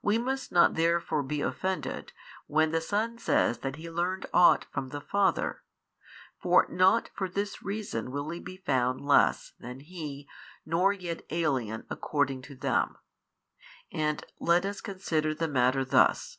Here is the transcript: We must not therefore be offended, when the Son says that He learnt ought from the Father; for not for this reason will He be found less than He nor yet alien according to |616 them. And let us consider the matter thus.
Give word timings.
We 0.00 0.16
must 0.16 0.50
not 0.50 0.76
therefore 0.76 1.22
be 1.22 1.42
offended, 1.42 2.14
when 2.46 2.70
the 2.72 2.80
Son 2.80 3.18
says 3.18 3.58
that 3.58 3.76
He 3.76 3.90
learnt 3.90 4.24
ought 4.32 4.64
from 4.72 4.88
the 4.88 5.00
Father; 5.02 5.62
for 6.40 6.66
not 6.70 7.10
for 7.12 7.28
this 7.28 7.62
reason 7.62 8.10
will 8.10 8.30
He 8.30 8.40
be 8.40 8.56
found 8.56 9.04
less 9.04 9.52
than 9.60 9.80
He 9.80 10.26
nor 10.64 10.94
yet 10.94 11.22
alien 11.28 11.84
according 11.90 12.40
to 12.48 12.56
|616 12.56 12.60
them. 12.62 12.96
And 13.92 14.24
let 14.40 14.64
us 14.64 14.80
consider 14.80 15.34
the 15.34 15.48
matter 15.48 15.84
thus. 15.84 16.38